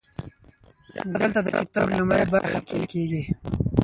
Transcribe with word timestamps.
دلته 1.19 1.39
د 1.43 1.47
کتاب 1.57 1.87
لومړۍ 1.97 2.23
برخه 2.33 2.59
پیل 2.67 2.83
کیږي. 2.93 3.23